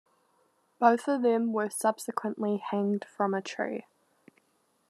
[0.79, 3.85] Both of them were subsequently hanged from a tree.